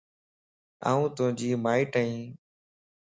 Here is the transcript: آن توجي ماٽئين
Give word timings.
آن 0.91 0.99
توجي 1.15 1.51
ماٽئين 1.63 2.17